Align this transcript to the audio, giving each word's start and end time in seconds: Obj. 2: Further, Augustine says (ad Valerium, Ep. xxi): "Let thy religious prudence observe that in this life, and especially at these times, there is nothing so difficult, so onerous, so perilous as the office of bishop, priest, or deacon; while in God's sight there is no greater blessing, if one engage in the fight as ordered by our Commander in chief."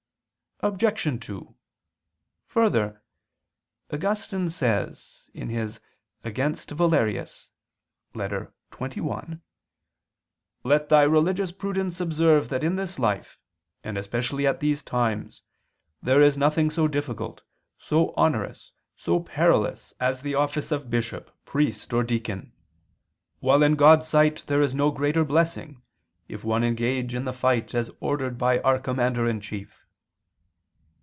Obj. 0.63 1.19
2: 1.25 1.55
Further, 2.45 3.01
Augustine 3.91 4.47
says 4.47 5.27
(ad 5.33 5.47
Valerium, 6.21 7.49
Ep. 8.13 8.31
xxi): 8.93 9.41
"Let 10.63 10.89
thy 10.89 11.01
religious 11.01 11.51
prudence 11.51 11.99
observe 11.99 12.49
that 12.49 12.63
in 12.63 12.75
this 12.75 12.99
life, 12.99 13.39
and 13.83 13.97
especially 13.97 14.45
at 14.45 14.59
these 14.59 14.83
times, 14.83 15.41
there 16.03 16.21
is 16.21 16.37
nothing 16.37 16.69
so 16.69 16.87
difficult, 16.87 17.41
so 17.79 18.13
onerous, 18.15 18.73
so 18.95 19.19
perilous 19.19 19.95
as 19.99 20.21
the 20.21 20.35
office 20.35 20.71
of 20.71 20.91
bishop, 20.91 21.31
priest, 21.43 21.91
or 21.91 22.03
deacon; 22.03 22.53
while 23.39 23.63
in 23.63 23.73
God's 23.73 24.07
sight 24.07 24.43
there 24.45 24.61
is 24.61 24.75
no 24.75 24.91
greater 24.91 25.23
blessing, 25.25 25.81
if 26.27 26.43
one 26.43 26.63
engage 26.63 27.15
in 27.15 27.25
the 27.25 27.33
fight 27.33 27.73
as 27.73 27.89
ordered 27.99 28.37
by 28.37 28.59
our 28.59 28.77
Commander 28.77 29.27
in 29.27 29.41
chief." 29.41 29.79